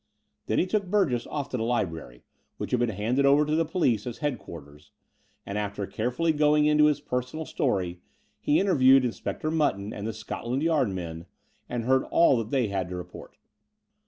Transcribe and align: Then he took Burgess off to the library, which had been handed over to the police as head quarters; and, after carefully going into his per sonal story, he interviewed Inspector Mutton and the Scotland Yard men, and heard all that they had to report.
Then 0.47 0.57
he 0.57 0.65
took 0.65 0.87
Burgess 0.87 1.27
off 1.27 1.49
to 1.49 1.57
the 1.57 1.63
library, 1.63 2.23
which 2.57 2.71
had 2.71 2.79
been 2.79 2.89
handed 2.89 3.23
over 3.23 3.45
to 3.45 3.53
the 3.55 3.65
police 3.67 4.07
as 4.07 4.17
head 4.17 4.39
quarters; 4.39 4.89
and, 5.45 5.59
after 5.59 5.85
carefully 5.85 6.31
going 6.33 6.65
into 6.65 6.85
his 6.85 6.99
per 6.99 7.21
sonal 7.21 7.45
story, 7.45 8.01
he 8.39 8.59
interviewed 8.59 9.05
Inspector 9.05 9.51
Mutton 9.51 9.93
and 9.93 10.07
the 10.07 10.13
Scotland 10.13 10.63
Yard 10.63 10.89
men, 10.89 11.27
and 11.69 11.83
heard 11.83 12.01
all 12.05 12.35
that 12.39 12.49
they 12.49 12.67
had 12.69 12.89
to 12.89 12.95
report. 12.95 13.37